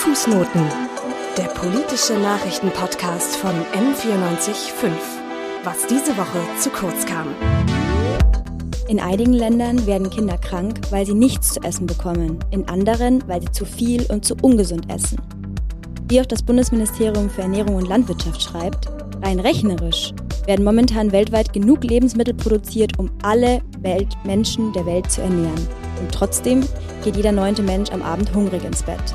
[0.00, 0.62] Fußnoten,
[1.36, 4.92] der politische Nachrichtenpodcast von M945.
[5.62, 7.26] Was diese Woche zu kurz kam.
[8.88, 13.42] In einigen Ländern werden Kinder krank, weil sie nichts zu essen bekommen, in anderen, weil
[13.42, 15.20] sie zu viel und zu ungesund essen.
[16.08, 18.88] Wie auch das Bundesministerium für Ernährung und Landwirtschaft schreibt,
[19.22, 20.14] rein rechnerisch
[20.46, 25.68] werden momentan weltweit genug Lebensmittel produziert, um alle Welt Menschen der Welt zu ernähren.
[26.00, 26.66] Und trotzdem
[27.04, 29.14] geht jeder neunte Mensch am Abend hungrig ins Bett.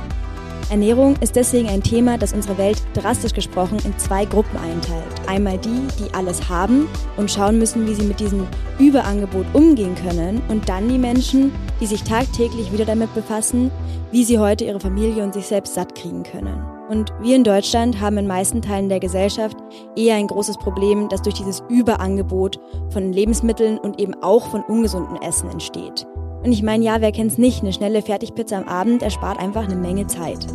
[0.69, 5.05] Ernährung ist deswegen ein Thema, das unsere Welt drastisch gesprochen in zwei Gruppen einteilt.
[5.27, 6.87] Einmal die, die alles haben
[7.17, 8.47] und schauen müssen, wie sie mit diesem
[8.79, 10.41] Überangebot umgehen können.
[10.47, 13.69] Und dann die Menschen, die sich tagtäglich wieder damit befassen,
[14.11, 16.63] wie sie heute ihre Familie und sich selbst satt kriegen können.
[16.89, 19.57] Und wir in Deutschland haben in meisten Teilen der Gesellschaft
[19.95, 22.59] eher ein großes Problem, das durch dieses Überangebot
[22.89, 26.07] von Lebensmitteln und eben auch von ungesundem Essen entsteht.
[26.45, 27.63] Und ich meine, ja, wer kennt's nicht?
[27.63, 30.45] Eine schnelle Fertigpizza am Abend erspart einfach eine Menge Zeit.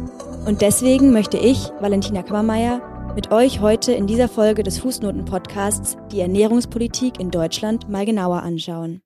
[0.47, 6.21] Und deswegen möchte ich, Valentina Kammermeier, mit euch heute in dieser Folge des Fußnoten-Podcasts die
[6.21, 9.03] Ernährungspolitik in Deutschland mal genauer anschauen.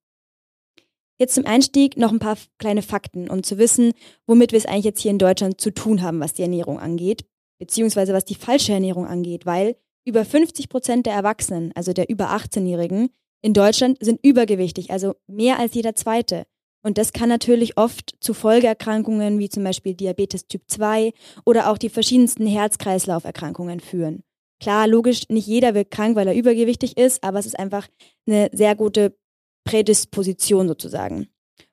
[1.19, 3.95] Jetzt zum Einstieg noch ein paar kleine Fakten, um zu wissen,
[4.27, 7.25] womit wir es eigentlich jetzt hier in Deutschland zu tun haben, was die Ernährung angeht,
[7.59, 12.33] beziehungsweise was die falsche Ernährung angeht, weil über 50 Prozent der Erwachsenen, also der über
[12.33, 13.09] 18-Jährigen,
[13.41, 16.45] in Deutschland sind übergewichtig, also mehr als jeder zweite.
[16.85, 21.13] Und das kann natürlich oft zu Folgeerkrankungen wie zum Beispiel Diabetes Typ 2
[21.47, 24.23] oder auch die verschiedensten Herz-Kreislauf-Erkrankungen führen.
[24.61, 27.89] Klar, logisch, nicht jeder wird krank, weil er übergewichtig ist, aber es ist einfach
[28.27, 29.17] eine sehr gute
[29.65, 31.29] Prädisposition sozusagen.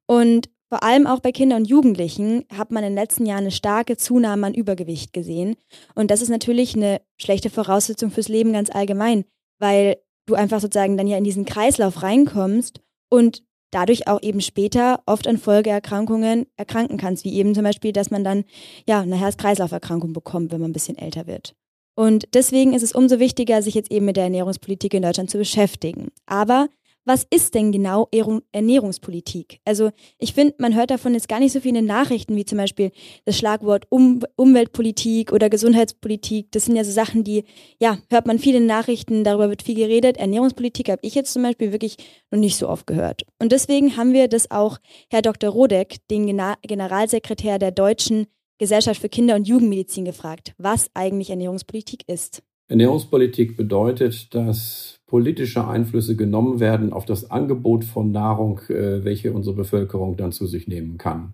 [0.08, 3.52] Und vor allem auch bei Kindern und Jugendlichen hat man in den letzten Jahren eine
[3.52, 5.58] starke Zunahme an Übergewicht gesehen.
[5.94, 9.26] Und das ist natürlich eine schlechte Voraussetzung fürs Leben ganz allgemein,
[9.60, 15.02] weil du einfach sozusagen dann ja in diesen Kreislauf reinkommst und dadurch auch eben später
[15.06, 18.44] oft an Folgeerkrankungen erkranken kannst, wie eben zum Beispiel, dass man dann
[18.88, 21.56] ja eine Herz-Kreislauf-Erkrankung bekommt, wenn man ein bisschen älter wird.
[21.96, 25.38] Und deswegen ist es umso wichtiger, sich jetzt eben mit der Ernährungspolitik in Deutschland zu
[25.38, 26.10] beschäftigen.
[26.26, 26.68] Aber
[27.06, 28.10] was ist denn genau
[28.52, 29.60] Ernährungspolitik?
[29.66, 32.46] Also ich finde, man hört davon jetzt gar nicht so viel in den Nachrichten, wie
[32.46, 32.92] zum Beispiel
[33.26, 36.52] das Schlagwort um Umweltpolitik oder Gesundheitspolitik.
[36.52, 37.44] Das sind ja so Sachen, die,
[37.80, 40.18] ja, hört man viel in den Nachrichten, darüber wird viel geredet.
[40.18, 41.98] Ernährungspolitik habe ich jetzt zum Beispiel wirklich
[42.30, 43.24] noch nicht so oft gehört.
[43.40, 44.78] Und deswegen haben wir das auch
[45.10, 45.50] Herr Dr.
[45.50, 46.28] Rodeck, den
[46.62, 48.28] Generalsekretär der Deutschen
[48.60, 52.44] Gesellschaft für Kinder- und Jugendmedizin, gefragt, was eigentlich Ernährungspolitik ist.
[52.68, 59.58] Ernährungspolitik bedeutet, dass politische Einflüsse genommen werden auf das Angebot von Nahrung, äh, welche unsere
[59.58, 61.34] Bevölkerung dann zu sich nehmen kann.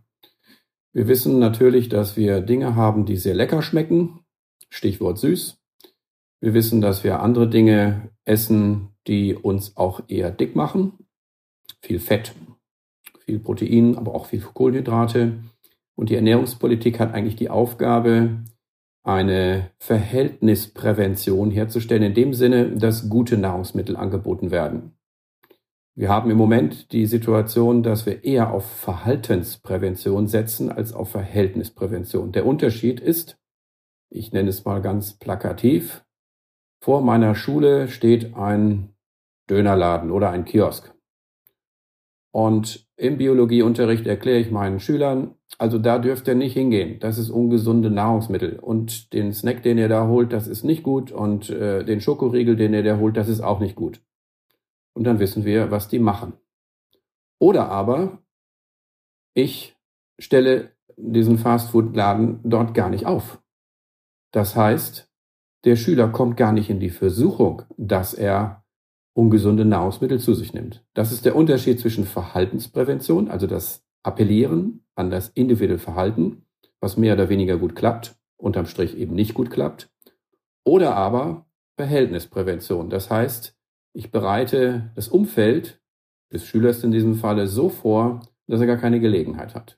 [0.94, 4.22] Wir wissen natürlich, dass wir Dinge haben, die sehr lecker schmecken,
[4.70, 5.60] Stichwort süß.
[6.42, 10.94] Wir wissen, dass wir andere Dinge essen, die uns auch eher dick machen.
[11.84, 12.34] Viel Fett,
[13.26, 15.38] viel Protein, aber auch viel Kohlenhydrate.
[15.96, 18.44] Und die Ernährungspolitik hat eigentlich die Aufgabe,
[19.08, 24.98] eine Verhältnisprävention herzustellen, in dem Sinne, dass gute Nahrungsmittel angeboten werden.
[25.96, 32.34] Wir haben im Moment die Situation, dass wir eher auf Verhaltensprävention setzen als auf Verhältnisprävention.
[32.34, 33.40] Der Unterschied ist,
[34.10, 36.06] ich nenne es mal ganz plakativ,
[36.84, 38.94] vor meiner Schule steht ein
[39.50, 40.94] Dönerladen oder ein Kiosk.
[42.32, 47.00] Und im Biologieunterricht erkläre ich meinen Schülern, also da dürft ihr nicht hingehen.
[47.00, 48.60] Das ist ungesunde Nahrungsmittel.
[48.60, 51.12] Und den Snack, den ihr da holt, das ist nicht gut.
[51.12, 54.02] Und äh, den Schokoriegel, den ihr da holt, das ist auch nicht gut.
[54.94, 56.34] Und dann wissen wir, was die machen.
[57.40, 58.20] Oder aber
[59.34, 59.76] ich
[60.20, 63.42] stelle diesen Fastfood-Laden dort gar nicht auf.
[64.32, 65.10] Das heißt,
[65.66, 68.64] der Schüler kommt gar nicht in die Versuchung, dass er
[69.14, 70.86] ungesunde Nahrungsmittel zu sich nimmt.
[70.94, 76.46] Das ist der Unterschied zwischen Verhaltensprävention, also das Appellieren an das individuelle Verhalten,
[76.80, 79.90] was mehr oder weniger gut klappt, unterm Strich eben nicht gut klappt,
[80.64, 81.46] oder aber
[81.76, 82.90] Verhältnisprävention.
[82.90, 83.56] Das heißt,
[83.94, 85.82] ich bereite das Umfeld
[86.32, 89.78] des Schülers in diesem Falle so vor, dass er gar keine Gelegenheit hat.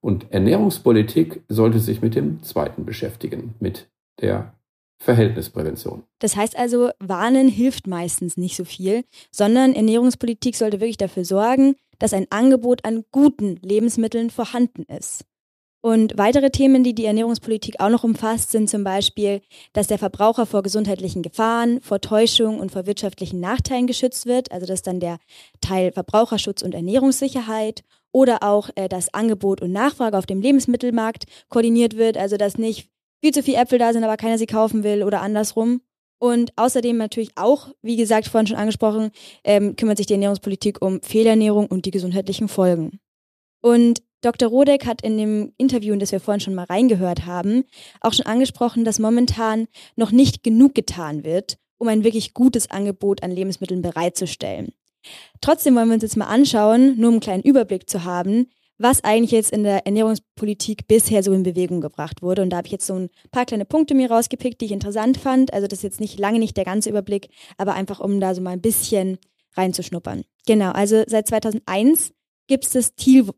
[0.00, 3.90] Und Ernährungspolitik sollte sich mit dem zweiten beschäftigen, mit
[4.20, 4.54] der
[4.98, 6.04] Verhältnisprävention.
[6.20, 11.76] Das heißt also, Warnen hilft meistens nicht so viel, sondern Ernährungspolitik sollte wirklich dafür sorgen,
[11.98, 15.24] dass ein Angebot an guten Lebensmitteln vorhanden ist.
[15.86, 19.40] Und weitere Themen, die die Ernährungspolitik auch noch umfasst, sind zum Beispiel,
[19.72, 24.66] dass der Verbraucher vor gesundheitlichen Gefahren, vor Täuschung und vor wirtschaftlichen Nachteilen geschützt wird, also
[24.66, 25.18] das ist dann der
[25.60, 31.96] Teil Verbraucherschutz und Ernährungssicherheit oder auch, äh, dass Angebot und Nachfrage auf dem Lebensmittelmarkt koordiniert
[31.96, 32.90] wird, also dass nicht
[33.20, 35.82] viel zu viele Äpfel da sind, aber keiner sie kaufen will oder andersrum.
[36.18, 39.10] Und außerdem natürlich auch, wie gesagt, vorhin schon angesprochen,
[39.44, 43.00] ähm, kümmert sich die Ernährungspolitik um Fehlernährung und die gesundheitlichen Folgen.
[43.60, 44.48] Und Dr.
[44.48, 47.64] Rodeck hat in dem Interview, in das wir vorhin schon mal reingehört haben,
[48.00, 53.22] auch schon angesprochen, dass momentan noch nicht genug getan wird, um ein wirklich gutes Angebot
[53.22, 54.72] an Lebensmitteln bereitzustellen.
[55.40, 59.02] Trotzdem wollen wir uns jetzt mal anschauen, nur um einen kleinen Überblick zu haben, was
[59.04, 62.42] eigentlich jetzt in der Ernährungspolitik bisher so in Bewegung gebracht wurde.
[62.42, 65.16] Und da habe ich jetzt so ein paar kleine Punkte mir rausgepickt, die ich interessant
[65.16, 65.52] fand.
[65.52, 68.42] Also das ist jetzt nicht lange nicht der ganze Überblick, aber einfach um da so
[68.42, 69.18] mal ein bisschen
[69.54, 70.24] reinzuschnuppern.
[70.46, 72.12] Genau, also seit 2001
[72.46, 72.94] gibt es das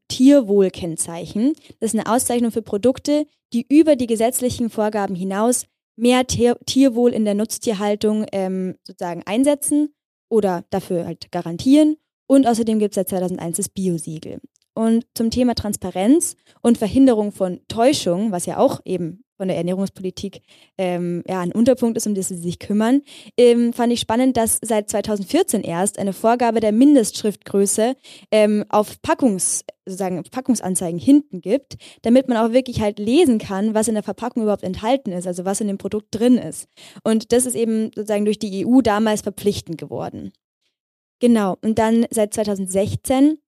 [0.08, 1.54] Tierwohlkennzeichen.
[1.80, 5.64] Das ist eine Auszeichnung für Produkte, die über die gesetzlichen Vorgaben hinaus
[5.96, 9.94] mehr Tierwohl in der Nutztierhaltung ähm, sozusagen einsetzen
[10.28, 11.96] oder dafür halt garantieren.
[12.26, 14.40] Und außerdem gibt es seit 2001 das Biosiegel.
[14.78, 20.40] Und zum Thema Transparenz und Verhinderung von Täuschung, was ja auch eben von der Ernährungspolitik
[20.78, 23.02] ähm, ja, ein Unterpunkt ist, um das sie sich kümmern,
[23.36, 27.96] ähm, fand ich spannend, dass seit 2014 erst eine Vorgabe der Mindestschriftgröße
[28.30, 33.88] ähm, auf Packungs, sozusagen Packungsanzeigen hinten gibt, damit man auch wirklich halt lesen kann, was
[33.88, 36.68] in der Verpackung überhaupt enthalten ist, also was in dem Produkt drin ist.
[37.02, 40.30] Und das ist eben sozusagen durch die EU damals verpflichtend geworden.
[41.18, 41.56] Genau.
[41.62, 43.38] Und dann seit 2016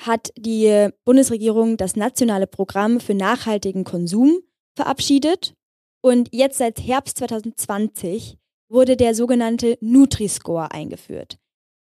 [0.00, 4.38] hat die Bundesregierung das nationale Programm für nachhaltigen Konsum
[4.74, 5.54] verabschiedet
[6.02, 8.38] und jetzt seit Herbst 2020
[8.68, 11.38] wurde der sogenannte Nutri-Score eingeführt.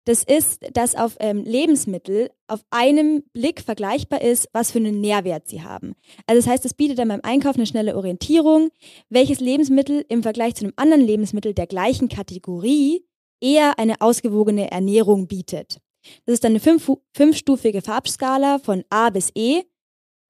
[0.04, 5.46] Das ist, dass auf ähm, Lebensmittel auf einem Blick vergleichbar ist, was für einen Nährwert
[5.48, 5.94] sie haben.
[6.26, 8.70] Also das heißt, es bietet dann beim Einkauf eine schnelle Orientierung,
[9.10, 13.04] welches Lebensmittel im Vergleich zu einem anderen Lebensmittel der gleichen Kategorie
[13.40, 15.78] eher eine ausgewogene Ernährung bietet.
[16.26, 19.62] Das ist eine fünf, fünfstufige Farbskala von A bis E.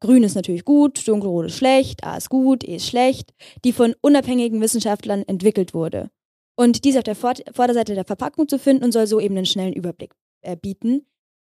[0.00, 3.32] Grün ist natürlich gut, dunkelrot ist schlecht, A ist gut, E ist schlecht,
[3.64, 6.10] die von unabhängigen Wissenschaftlern entwickelt wurde.
[6.56, 9.46] Und die ist auf der Vorderseite der Verpackung zu finden und soll so eben einen
[9.46, 11.06] schnellen Überblick äh, bieten.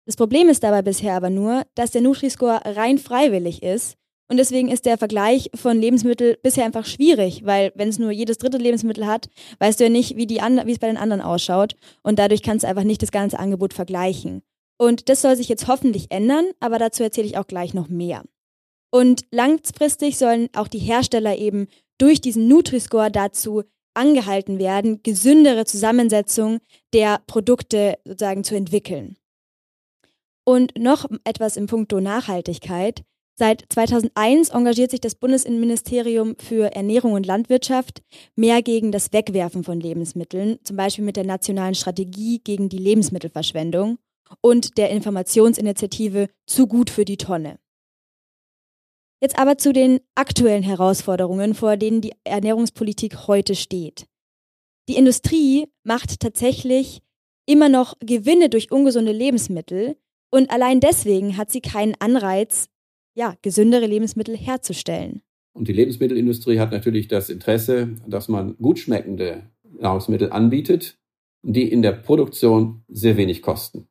[0.07, 3.97] Das Problem ist dabei bisher aber nur, dass der Nutri-Score rein freiwillig ist
[4.31, 8.39] und deswegen ist der Vergleich von Lebensmitteln bisher einfach schwierig, weil wenn es nur jedes
[8.39, 9.29] dritte Lebensmittel hat,
[9.59, 11.75] weißt du ja nicht, wie, es bei den anderen ausschaut.
[12.05, 14.43] Und dadurch kannst du einfach nicht das ganze Angebot vergleichen.
[14.79, 18.23] Und das soll sich jetzt hoffentlich ändern, aber dazu erzähle ich auch gleich noch mehr.
[18.93, 21.67] Und langfristig sollen auch die Hersteller eben
[21.99, 26.61] durch diesen Nutri-Score dazu angehalten werden, gesündere Zusammensetzung
[26.95, 29.17] der Produkte sozusagen zu entwickeln.
[30.45, 33.03] Und noch etwas im Punkto Nachhaltigkeit.
[33.37, 38.03] Seit 2001 engagiert sich das Bundesinnenministerium für Ernährung und Landwirtschaft
[38.37, 43.99] mehr gegen das Wegwerfen von Lebensmitteln, zum Beispiel mit der nationalen Strategie gegen die Lebensmittelverschwendung
[44.43, 47.59] und der Informationsinitiative Zu gut für die Tonne.
[49.23, 54.07] Jetzt aber zu den aktuellen Herausforderungen, vor denen die Ernährungspolitik heute steht.
[54.89, 57.01] Die Industrie macht tatsächlich
[57.47, 59.97] immer noch Gewinne durch ungesunde Lebensmittel
[60.31, 62.69] und allein deswegen hat sie keinen Anreiz,
[63.15, 65.23] ja, gesündere Lebensmittel herzustellen.
[65.53, 70.99] Und die Lebensmittelindustrie hat natürlich das Interesse, dass man gut schmeckende Nahrungsmittel anbietet,
[71.43, 73.89] die in der Produktion sehr wenig kosten.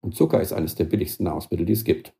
[0.00, 2.14] Und Zucker ist eines der billigsten Nahrungsmittel, die es gibt.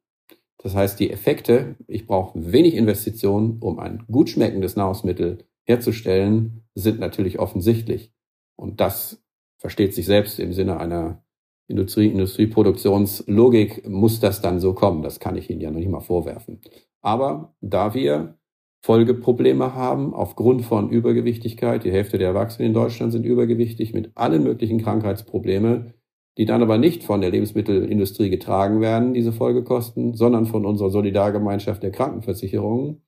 [0.58, 7.00] Das heißt, die Effekte, ich brauche wenig Investitionen, um ein gut schmeckendes Nahrungsmittel herzustellen, sind
[7.00, 8.12] natürlich offensichtlich.
[8.56, 9.22] Und das
[9.56, 11.25] versteht sich selbst im Sinne einer
[11.70, 15.02] Industrie, Industrieproduktionslogik muss das dann so kommen.
[15.02, 16.61] Das kann ich Ihnen ja noch nicht mal vorwerfen.
[17.00, 18.34] Aber da wir
[18.82, 24.43] Folgeprobleme haben aufgrund von Übergewichtigkeit, die Hälfte der Erwachsenen in Deutschland sind übergewichtig mit allen
[24.43, 25.93] möglichen Krankheitsproblemen,
[26.39, 31.82] die dann aber nicht von der Lebensmittelindustrie getragen werden, diese Folgekosten, sondern von unserer Solidargemeinschaft
[31.82, 33.03] der Krankenversicherungen,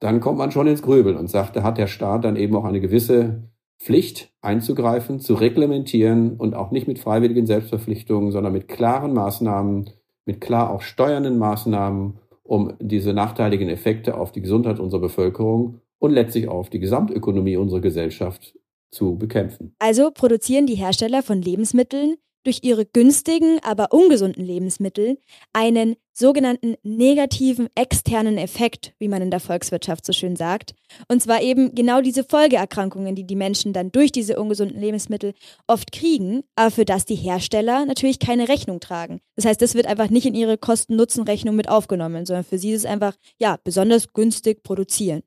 [0.00, 2.64] dann kommt man schon ins Grübeln und sagt, da hat der Staat dann eben auch
[2.64, 3.48] eine gewisse
[3.78, 9.90] Pflicht einzugreifen, zu reglementieren und auch nicht mit freiwilligen Selbstverpflichtungen, sondern mit klaren Maßnahmen,
[10.24, 16.12] mit klar auch steuernden Maßnahmen, um diese nachteiligen Effekte auf die Gesundheit unserer Bevölkerung und
[16.12, 18.58] letztlich auf die Gesamtökonomie unserer Gesellschaft
[18.90, 19.74] zu bekämpfen.
[19.78, 25.18] Also produzieren die Hersteller von Lebensmitteln durch ihre günstigen, aber ungesunden Lebensmittel
[25.52, 30.74] einen sogenannten negativen externen Effekt, wie man in der Volkswirtschaft so schön sagt.
[31.08, 35.34] Und zwar eben genau diese Folgeerkrankungen, die die Menschen dann durch diese ungesunden Lebensmittel
[35.66, 39.20] oft kriegen, aber für das die Hersteller natürlich keine Rechnung tragen.
[39.34, 42.80] Das heißt, das wird einfach nicht in ihre Kosten-Nutzen-Rechnung mit aufgenommen, sondern für sie ist
[42.80, 45.22] es einfach, ja, besonders günstig produzieren.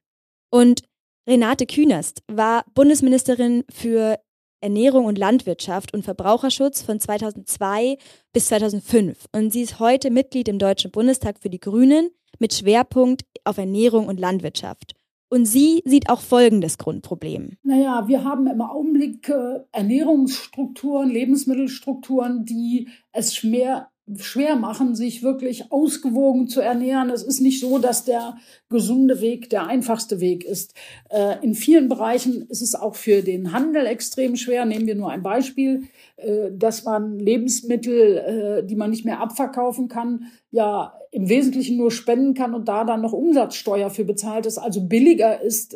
[0.49, 0.81] Und
[1.27, 4.19] Renate Künast war Bundesministerin für
[4.61, 7.97] Ernährung und Landwirtschaft und Verbraucherschutz von 2002
[8.33, 13.23] bis 2005 und sie ist heute Mitglied im Deutschen Bundestag für die Grünen mit Schwerpunkt
[13.43, 14.95] auf Ernährung und Landwirtschaft.
[15.31, 17.57] Und sie sieht auch folgendes Grundproblem.
[17.61, 25.71] Naja, wir haben im Augenblick äh, Ernährungsstrukturen, Lebensmittelstrukturen, die es schwer, schwer machen, sich wirklich
[25.71, 27.09] ausgewogen zu ernähren.
[27.09, 28.37] Es ist nicht so, dass der
[28.69, 30.73] gesunde Weg der einfachste Weg ist.
[31.09, 34.65] Äh, in vielen Bereichen ist es auch für den Handel extrem schwer.
[34.65, 35.83] Nehmen wir nur ein Beispiel,
[36.17, 41.91] äh, dass man Lebensmittel, äh, die man nicht mehr abverkaufen kann, ja im Wesentlichen nur
[41.91, 44.57] spenden kann und da dann noch Umsatzsteuer für bezahlt ist.
[44.57, 45.75] Also billiger ist,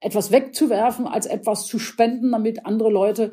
[0.00, 3.32] etwas wegzuwerfen, als etwas zu spenden, damit andere Leute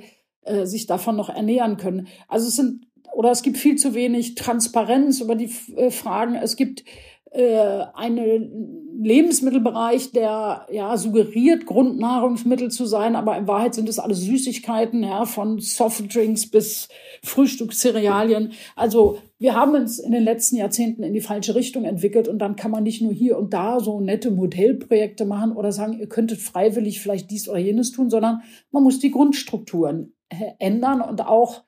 [0.63, 2.07] sich davon noch ernähren können.
[2.27, 6.35] Also es sind oder es gibt viel zu wenig Transparenz über die äh, Fragen.
[6.35, 6.83] Es gibt
[7.31, 14.19] äh, einen Lebensmittelbereich, der ja suggeriert, Grundnahrungsmittel zu sein, aber in Wahrheit sind es alles
[14.19, 16.89] Süßigkeiten, ja, von Softdrinks bis
[17.23, 18.51] Frühstückscerealien.
[18.75, 22.57] Also wir haben uns in den letzten Jahrzehnten in die falsche Richtung entwickelt und dann
[22.57, 26.39] kann man nicht nur hier und da so nette Modellprojekte machen oder sagen, ihr könntet
[26.39, 28.41] freiwillig vielleicht dies oder jenes tun, sondern
[28.71, 31.63] man muss die Grundstrukturen äh, ändern und auch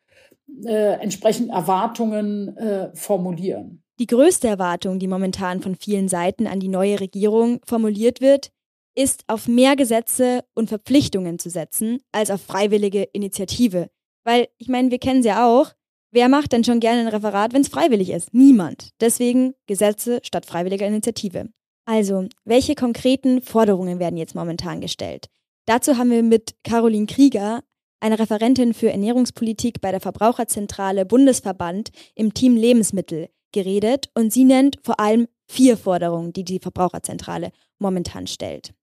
[0.65, 3.83] äh, entsprechend Erwartungen äh, formulieren.
[3.99, 8.49] Die größte Erwartung, die momentan von vielen Seiten an die neue Regierung formuliert wird,
[8.95, 13.89] ist auf mehr Gesetze und Verpflichtungen zu setzen, als auf freiwillige Initiative.
[14.23, 15.71] Weil, ich meine, wir kennen sie ja auch.
[16.11, 18.33] Wer macht denn schon gerne ein Referat, wenn es freiwillig ist?
[18.33, 18.91] Niemand.
[19.01, 21.49] Deswegen Gesetze statt freiwilliger Initiative.
[21.85, 25.27] Also, welche konkreten Forderungen werden jetzt momentan gestellt?
[25.65, 27.63] Dazu haben wir mit Caroline Krieger,
[28.03, 34.77] eine Referentin für Ernährungspolitik bei der Verbraucherzentrale Bundesverband im Team Lebensmittel, geredet und sie nennt
[34.83, 38.73] vor allem vier Forderungen, die die Verbraucherzentrale momentan stellt.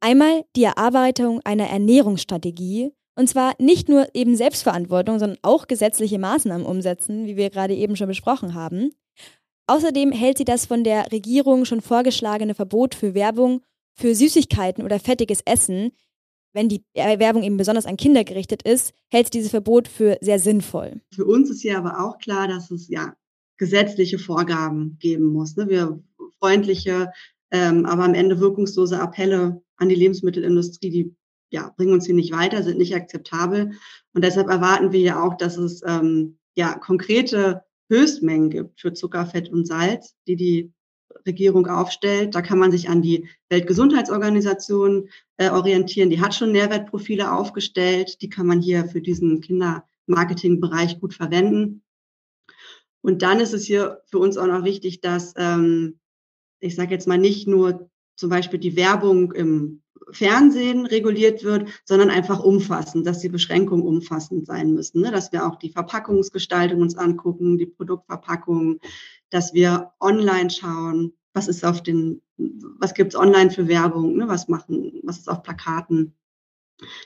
[0.00, 6.66] Einmal die Erarbeitung einer Ernährungsstrategie, und zwar nicht nur eben Selbstverantwortung, sondern auch gesetzliche Maßnahmen
[6.66, 8.92] umsetzen, wie wir gerade eben schon besprochen haben.
[9.66, 13.60] Außerdem hält sie das von der Regierung schon vorgeschlagene Verbot für Werbung
[13.94, 15.92] für Süßigkeiten oder fettiges Essen
[16.52, 20.38] wenn die Werbung eben besonders an Kinder gerichtet ist, hält sie dieses Verbot für sehr
[20.38, 21.00] sinnvoll.
[21.14, 23.14] Für uns ist hier aber auch klar, dass es ja
[23.56, 25.56] gesetzliche Vorgaben geben muss.
[25.56, 25.68] Ne?
[25.68, 26.02] Wir
[26.38, 27.12] freundliche,
[27.50, 31.16] ähm, aber am Ende wirkungslose Appelle an die Lebensmittelindustrie, die
[31.50, 33.72] ja, bringen uns hier nicht weiter, sind nicht akzeptabel.
[34.14, 39.26] Und deshalb erwarten wir ja auch, dass es ähm, ja konkrete Höchstmengen gibt für Zucker,
[39.26, 40.72] Fett und Salz, die die
[41.26, 42.34] Regierung aufstellt.
[42.34, 46.10] Da kann man sich an die Weltgesundheitsorganisation äh, orientieren.
[46.10, 48.22] Die hat schon Nährwertprofile aufgestellt.
[48.22, 51.82] Die kann man hier für diesen Kindermarketingbereich gut verwenden.
[53.02, 55.98] Und dann ist es hier für uns auch noch wichtig, dass ähm,
[56.60, 57.89] ich sage jetzt mal nicht nur
[58.20, 64.46] zum Beispiel die Werbung im Fernsehen reguliert wird, sondern einfach umfassend, dass die Beschränkungen umfassend
[64.46, 65.10] sein müssen, ne?
[65.10, 68.78] dass wir auch die Verpackungsgestaltung uns angucken, die Produktverpackung,
[69.30, 74.28] dass wir online schauen, was ist auf den, was gibt's online für Werbung, ne?
[74.28, 76.14] was machen, was ist auf Plakaten,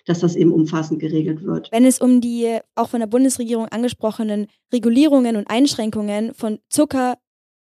[0.06, 1.70] dass das eben umfassend geregelt wird.
[1.70, 7.18] Wenn es um die auch von der Bundesregierung angesprochenen Regulierungen und Einschränkungen von Zucker,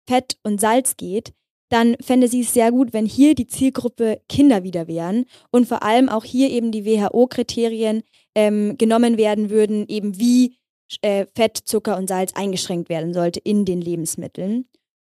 [0.07, 1.33] Fett und Salz geht,
[1.71, 5.83] dann fände sie es sehr gut, wenn hier die Zielgruppe Kinder wieder wären und vor
[5.83, 8.03] allem auch hier eben die WHO-Kriterien
[8.35, 10.57] ähm, genommen werden würden, eben wie
[11.01, 14.65] äh, Fett, Zucker und Salz eingeschränkt werden sollte in den Lebensmitteln.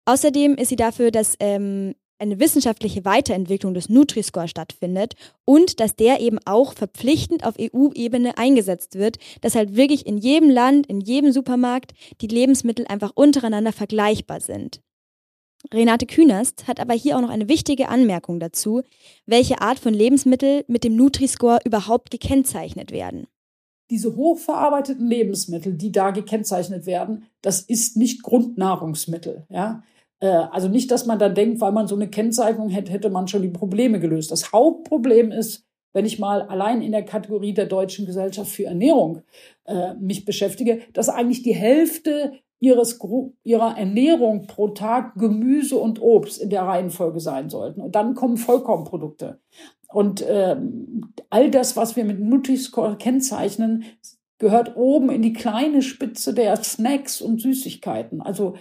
[0.04, 6.20] Außerdem ist sie dafür, dass ähm, eine wissenschaftliche Weiterentwicklung des Nutri-Score stattfindet und dass der
[6.20, 11.30] eben auch verpflichtend auf EU-Ebene eingesetzt wird, dass halt wirklich in jedem Land, in jedem
[11.30, 14.80] Supermarkt die Lebensmittel einfach untereinander vergleichbar sind.
[15.72, 18.82] Renate Künast hat aber hier auch noch eine wichtige Anmerkung dazu,
[19.26, 23.26] welche Art von Lebensmittel mit dem Nutri-Score überhaupt gekennzeichnet werden.
[23.90, 29.46] Diese hochverarbeiteten Lebensmittel, die da gekennzeichnet werden, das ist nicht Grundnahrungsmittel.
[29.48, 29.82] Ja?
[30.20, 33.28] Äh, also nicht, dass man da denkt, weil man so eine Kennzeichnung hätte, hätte man
[33.28, 34.30] schon die Probleme gelöst.
[34.30, 39.22] Das Hauptproblem ist, wenn ich mal allein in der Kategorie der Deutschen Gesellschaft für Ernährung
[39.64, 42.98] äh, mich beschäftige, dass eigentlich die Hälfte ihres,
[43.44, 47.80] ihrer Ernährung pro Tag Gemüse und Obst in der Reihenfolge sein sollten.
[47.80, 49.40] Und dann kommen Vollkornprodukte.
[49.88, 53.84] Und ähm, all das, was wir mit Nutri-Score kennzeichnen,
[54.38, 58.20] gehört oben in die kleine Spitze der Snacks und Süßigkeiten.
[58.20, 58.54] Also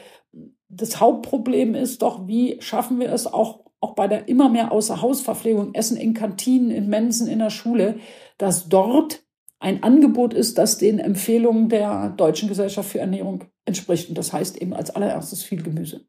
[0.70, 5.74] das Hauptproblem ist doch, wie schaffen wir es auch, auch bei der immer mehr Außerhausverpflegung,
[5.74, 7.98] Essen in Kantinen, in Mensen, in der Schule,
[8.38, 9.24] dass dort
[9.60, 14.10] ein Angebot ist, das den Empfehlungen der Deutschen Gesellschaft für Ernährung entspricht.
[14.10, 16.06] Und das heißt eben als allererstes viel Gemüse.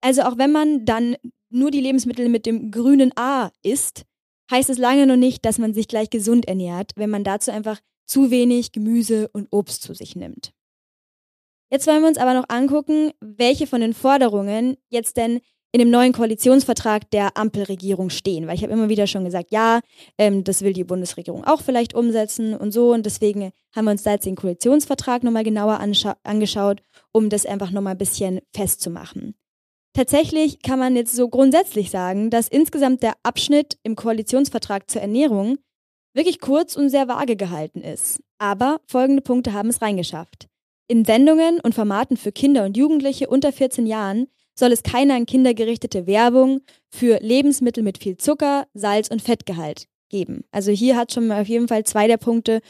[0.00, 1.16] Also auch wenn man dann
[1.50, 4.04] nur die Lebensmittel mit dem grünen A isst,
[4.50, 7.80] heißt es lange noch nicht, dass man sich gleich gesund ernährt, wenn man dazu einfach
[8.06, 10.52] zu wenig Gemüse und Obst zu sich nimmt.
[11.70, 15.40] Jetzt wollen wir uns aber noch angucken, welche von den Forderungen jetzt denn
[15.72, 18.46] in dem neuen Koalitionsvertrag der Ampelregierung stehen.
[18.46, 19.80] Weil ich habe immer wieder schon gesagt, ja,
[20.18, 22.92] ähm, das will die Bundesregierung auch vielleicht umsetzen und so.
[22.92, 25.80] Und deswegen haben wir uns da jetzt den Koalitionsvertrag nochmal genauer
[26.22, 26.82] angeschaut,
[27.12, 29.34] um das einfach nochmal ein bisschen festzumachen.
[29.92, 35.56] Tatsächlich kann man jetzt so grundsätzlich sagen, dass insgesamt der Abschnitt im Koalitionsvertrag zur Ernährung
[36.12, 38.20] wirklich kurz und sehr vage gehalten ist.
[38.38, 40.48] Aber folgende Punkte haben es reingeschafft.
[40.88, 44.26] In Sendungen und Formaten für Kinder und Jugendliche unter 14 Jahren
[44.58, 49.86] soll es keine an Kinder gerichtete Werbung für Lebensmittel mit viel Zucker, Salz und Fettgehalt
[50.08, 50.44] geben.
[50.50, 52.60] Also hier hat schon mal auf jeden Fall zwei der Punkte,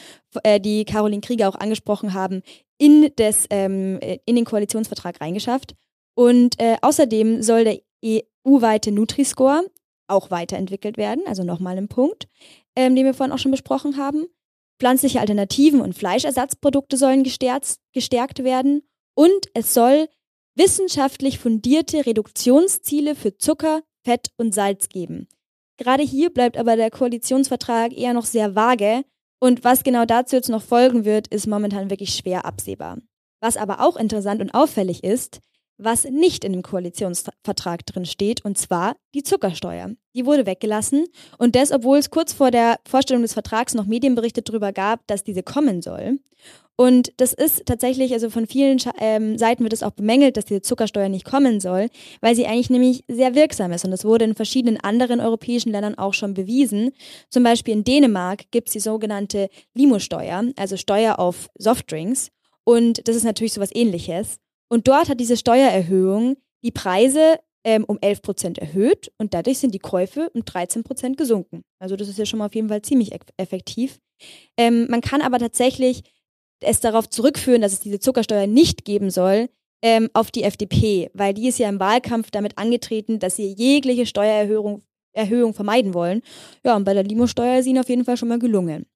[0.42, 2.42] äh, die Caroline Krieger auch angesprochen haben,
[2.78, 5.74] in, des, ähm, äh, in den Koalitionsvertrag reingeschafft.
[6.14, 9.64] Und äh, außerdem soll der EU-weite Nutri-Score
[10.08, 12.28] auch weiterentwickelt werden, also nochmal ein Punkt,
[12.74, 14.26] ähm, den wir vorhin auch schon besprochen haben.
[14.78, 18.82] Pflanzliche Alternativen und Fleischersatzprodukte sollen gestärkt, gestärkt werden
[19.14, 20.08] und es soll
[20.56, 25.28] wissenschaftlich fundierte Reduktionsziele für Zucker, Fett und Salz geben.
[25.76, 29.04] Gerade hier bleibt aber der Koalitionsvertrag eher noch sehr vage
[29.38, 32.98] und was genau dazu jetzt noch folgen wird, ist momentan wirklich schwer absehbar.
[33.40, 35.40] Was aber auch interessant und auffällig ist,
[35.78, 39.90] was nicht in dem Koalitionsvertrag drin steht, und zwar die Zuckersteuer.
[40.14, 41.06] Die wurde weggelassen
[41.38, 45.24] und das, obwohl es kurz vor der Vorstellung des Vertrags noch Medienberichte darüber gab, dass
[45.24, 46.18] diese kommen soll.
[46.78, 50.60] Und das ist tatsächlich, also von vielen ähm, Seiten wird es auch bemängelt, dass diese
[50.60, 51.88] Zuckersteuer nicht kommen soll,
[52.20, 53.86] weil sie eigentlich nämlich sehr wirksam ist.
[53.86, 56.92] Und das wurde in verschiedenen anderen europäischen Ländern auch schon bewiesen.
[57.30, 62.30] Zum Beispiel in Dänemark gibt es die sogenannte Limo-Steuer, also Steuer auf Softdrinks.
[62.64, 64.38] Und das ist natürlich sowas ähnliches.
[64.68, 69.74] Und dort hat diese Steuererhöhung die Preise ähm, um 11 Prozent erhöht und dadurch sind
[69.74, 71.62] die Käufe um 13 Prozent gesunken.
[71.78, 73.98] Also das ist ja schon mal auf jeden Fall ziemlich effektiv.
[74.56, 76.02] Ähm, man kann aber tatsächlich
[76.60, 79.48] es darauf zurückführen, dass es diese Zuckersteuer nicht geben soll,
[79.82, 84.06] ähm, auf die FDP, weil die ist ja im Wahlkampf damit angetreten, dass sie jegliche
[84.06, 84.82] Steuererhöhung
[85.12, 86.20] Erhöhung vermeiden wollen.
[86.64, 88.86] Ja, und bei der Limosteuer ist ihnen auf jeden Fall schon mal gelungen.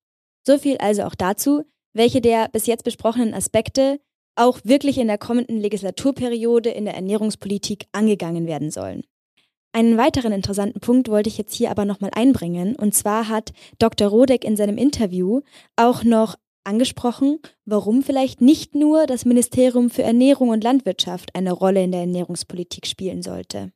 [0.47, 1.63] So viel also auch dazu,
[1.93, 4.01] welche der bis jetzt besprochenen Aspekte
[4.37, 9.03] auch wirklich in der kommenden Legislaturperiode in der Ernährungspolitik angegangen werden sollen.
[9.73, 12.75] Einen weiteren interessanten Punkt wollte ich jetzt hier aber nochmal einbringen.
[12.75, 14.09] Und zwar hat Dr.
[14.09, 15.43] Rodek in seinem Interview
[15.77, 21.85] auch noch angesprochen, warum vielleicht nicht nur das Ministerium für Ernährung und Landwirtschaft eine Rolle
[21.85, 23.73] in der Ernährungspolitik spielen sollte.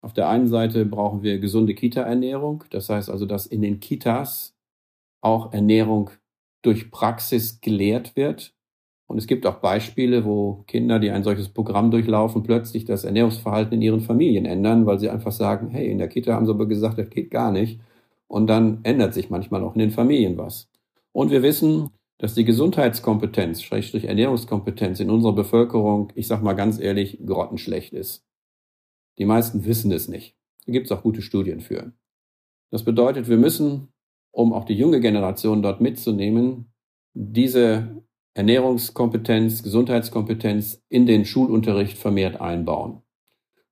[0.00, 2.64] Auf der einen Seite brauchen wir gesunde Kita-Ernährung.
[2.70, 4.54] Das heißt also, dass in den Kitas
[5.20, 6.10] auch Ernährung
[6.62, 8.54] durch Praxis gelehrt wird.
[9.08, 13.72] Und es gibt auch Beispiele, wo Kinder, die ein solches Programm durchlaufen, plötzlich das Ernährungsverhalten
[13.72, 16.66] in ihren Familien ändern, weil sie einfach sagen, hey, in der Kita haben sie aber
[16.66, 17.80] gesagt, das geht gar nicht.
[18.26, 20.68] Und dann ändert sich manchmal auch in den Familien was.
[21.12, 26.78] Und wir wissen, dass die Gesundheitskompetenz, Schrägstrich Ernährungskompetenz in unserer Bevölkerung, ich sag mal ganz
[26.78, 28.26] ehrlich, grottenschlecht ist.
[29.16, 30.36] Die meisten wissen es nicht.
[30.66, 31.92] Da gibt es auch gute Studien für.
[32.70, 33.88] Das bedeutet, wir müssen,
[34.32, 36.66] um auch die junge Generation dort mitzunehmen,
[37.14, 38.02] diese
[38.38, 43.02] Ernährungskompetenz, Gesundheitskompetenz in den Schulunterricht vermehrt einbauen.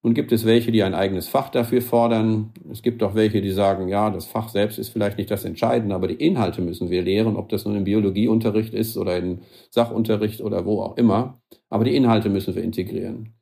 [0.02, 2.52] Nun gibt es welche, die ein eigenes Fach dafür fordern.
[2.72, 5.94] Es gibt auch welche, die sagen, ja, das Fach selbst ist vielleicht nicht das Entscheidende,
[5.94, 9.38] aber die Inhalte müssen wir lehren, ob das nun im Biologieunterricht ist oder im
[9.70, 11.40] Sachunterricht oder wo auch immer.
[11.70, 13.35] Aber die Inhalte müssen wir integrieren.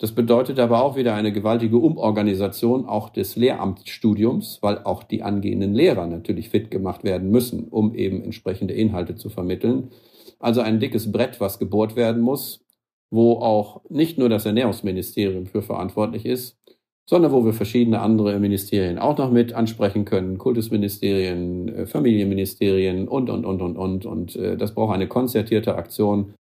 [0.00, 5.74] Das bedeutet aber auch wieder eine gewaltige Umorganisation auch des Lehramtsstudiums, weil auch die angehenden
[5.74, 9.90] Lehrer natürlich fit gemacht werden müssen, um eben entsprechende Inhalte zu vermitteln.
[10.38, 12.64] Also ein dickes Brett, was gebohrt werden muss,
[13.10, 16.56] wo auch nicht nur das Ernährungsministerium für verantwortlich ist,
[17.04, 23.28] sondern wo wir verschiedene andere Ministerien auch noch mit ansprechen können, Kultusministerien, äh, Familienministerien und,
[23.28, 24.06] und, und, und, und.
[24.06, 26.32] Und äh, das braucht eine konzertierte Aktion.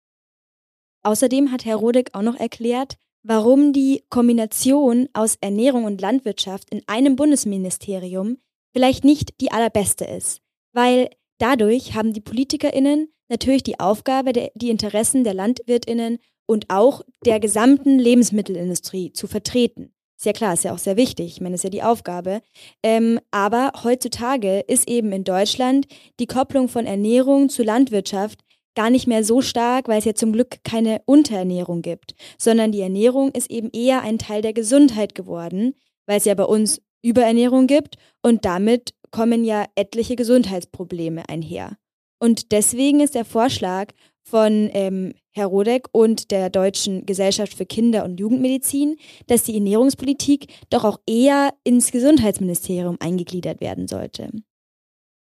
[1.02, 6.82] Außerdem hat Herr Rodek auch noch erklärt, warum die Kombination aus Ernährung und Landwirtschaft in
[6.86, 8.38] einem Bundesministerium
[8.72, 10.40] vielleicht nicht die allerbeste ist,
[10.72, 17.38] weil dadurch haben die Politikerinnen natürlich die Aufgabe, die Interessen der Landwirtinnen und auch der
[17.38, 19.92] gesamten Lebensmittelindustrie zu vertreten.
[20.16, 21.26] Ist ja klar, ist ja auch sehr wichtig.
[21.26, 22.40] Ich meine, ist ja die Aufgabe.
[22.82, 25.86] Ähm, aber heutzutage ist eben in Deutschland
[26.18, 28.40] die Kopplung von Ernährung zu Landwirtschaft
[28.78, 32.80] gar nicht mehr so stark, weil es ja zum Glück keine Unterernährung gibt, sondern die
[32.80, 35.74] Ernährung ist eben eher ein Teil der Gesundheit geworden,
[36.06, 41.76] weil es ja bei uns Überernährung gibt und damit kommen ja etliche Gesundheitsprobleme einher.
[42.20, 48.04] Und deswegen ist der Vorschlag von ähm, Herr Rodek und der Deutschen Gesellschaft für Kinder-
[48.04, 48.94] und Jugendmedizin,
[49.26, 54.30] dass die Ernährungspolitik doch auch eher ins Gesundheitsministerium eingegliedert werden sollte.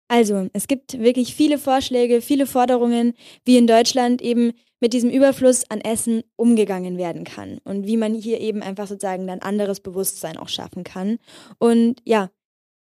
[0.07, 3.13] Also, es gibt wirklich viele Vorschläge, viele Forderungen,
[3.43, 8.13] wie in Deutschland eben mit diesem Überfluss an Essen umgegangen werden kann und wie man
[8.13, 11.17] hier eben einfach sozusagen ein anderes Bewusstsein auch schaffen kann.
[11.57, 12.29] Und ja,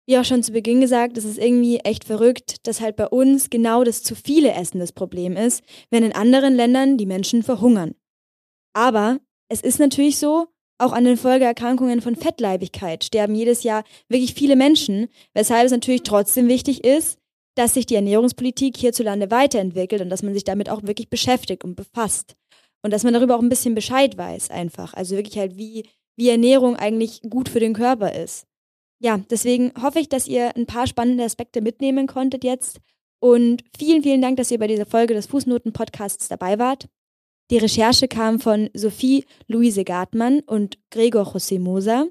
[0.06, 3.50] wie auch schon zu Beginn gesagt, es ist irgendwie echt verrückt, dass halt bei uns
[3.50, 7.94] genau das zu viele Essen das Problem ist, wenn in anderen Ländern die Menschen verhungern.
[8.74, 10.46] Aber es ist natürlich so,
[10.78, 16.02] auch an den Folgeerkrankungen von Fettleibigkeit sterben jedes Jahr wirklich viele Menschen, weshalb es natürlich
[16.02, 17.18] trotzdem wichtig ist,
[17.54, 21.74] dass sich die Ernährungspolitik hierzulande weiterentwickelt und dass man sich damit auch wirklich beschäftigt und
[21.74, 22.36] befasst.
[22.82, 24.94] Und dass man darüber auch ein bisschen Bescheid weiß einfach.
[24.94, 25.84] Also wirklich halt, wie,
[26.16, 28.46] wie Ernährung eigentlich gut für den Körper ist
[29.00, 32.80] ja, deswegen hoffe ich, dass ihr ein paar spannende Aspekte mitnehmen konntet jetzt.
[33.20, 36.88] Und vielen, vielen Dank, dass ihr bei dieser Folge des Fußnoten-Podcasts dabei wart.
[37.50, 42.06] Die Recherche kam von Sophie Luise Gartmann und Gregor José Moser.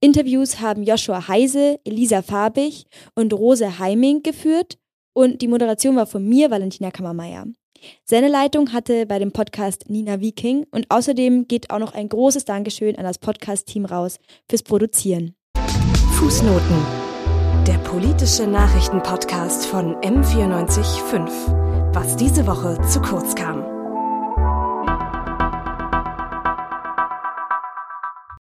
[0.00, 4.78] Interviews haben Joshua Heise, Elisa Farbig und Rose Heiming geführt
[5.12, 7.46] und die Moderation war von mir, Valentina Kammermeier.
[8.04, 12.96] Sendeleitung hatte bei dem Podcast Nina Viking und außerdem geht auch noch ein großes Dankeschön
[12.96, 15.34] an das Podcast-Team raus fürs Produzieren.
[16.18, 16.76] Fußnoten.
[17.66, 21.94] Der politische Nachrichtenpodcast von M945.
[21.94, 23.69] Was diese Woche zu kurz kam.